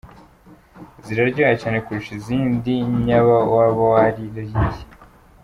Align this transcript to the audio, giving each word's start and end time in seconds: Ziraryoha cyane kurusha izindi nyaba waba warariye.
Ziraryoha 1.05 1.55
cyane 1.61 1.77
kurusha 1.85 2.11
izindi 2.19 2.73
nyaba 3.05 3.35
waba 3.53 3.81
warariye. 3.91 4.83